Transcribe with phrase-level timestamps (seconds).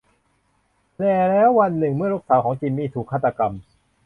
[0.97, 3.53] แต่แล้ววันหนึ่งเมื่อลูกสาวของ จิมมี่ ถูกฆาตกรรม